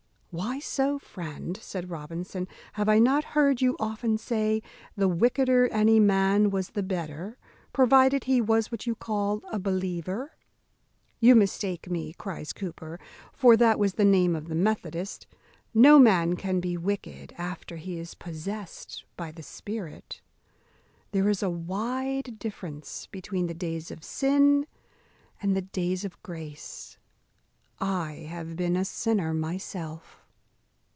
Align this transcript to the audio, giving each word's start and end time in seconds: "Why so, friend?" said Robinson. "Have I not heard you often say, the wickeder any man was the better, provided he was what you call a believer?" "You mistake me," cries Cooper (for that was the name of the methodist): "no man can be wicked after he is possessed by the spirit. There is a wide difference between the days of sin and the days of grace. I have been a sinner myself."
"Why 0.33 0.59
so, 0.59 0.97
friend?" 0.97 1.57
said 1.61 1.89
Robinson. 1.89 2.47
"Have 2.73 2.87
I 2.87 2.99
not 2.99 3.25
heard 3.35 3.61
you 3.61 3.75
often 3.81 4.17
say, 4.17 4.61
the 4.95 5.09
wickeder 5.09 5.67
any 5.73 5.99
man 5.99 6.51
was 6.51 6.69
the 6.69 6.81
better, 6.81 7.37
provided 7.73 8.23
he 8.23 8.39
was 8.39 8.71
what 8.71 8.87
you 8.87 8.95
call 8.95 9.41
a 9.51 9.59
believer?" 9.59 10.37
"You 11.19 11.35
mistake 11.35 11.89
me," 11.91 12.13
cries 12.13 12.53
Cooper 12.53 12.97
(for 13.33 13.57
that 13.57 13.77
was 13.77 13.95
the 13.95 14.05
name 14.05 14.33
of 14.33 14.47
the 14.47 14.55
methodist): 14.55 15.27
"no 15.73 15.99
man 15.99 16.37
can 16.37 16.61
be 16.61 16.77
wicked 16.77 17.33
after 17.37 17.75
he 17.75 17.99
is 17.99 18.13
possessed 18.15 19.03
by 19.17 19.33
the 19.33 19.43
spirit. 19.43 20.21
There 21.11 21.27
is 21.27 21.43
a 21.43 21.49
wide 21.49 22.39
difference 22.39 23.05
between 23.07 23.47
the 23.47 23.53
days 23.53 23.91
of 23.91 24.01
sin 24.01 24.65
and 25.41 25.57
the 25.57 25.61
days 25.61 26.05
of 26.05 26.23
grace. 26.23 26.97
I 27.81 28.25
have 28.29 28.55
been 28.55 28.77
a 28.77 28.85
sinner 28.85 29.33
myself." 29.33 30.19